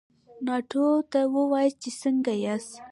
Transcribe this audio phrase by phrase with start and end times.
[0.45, 2.71] ناټو ته ووایاست چې څنګه ياست؟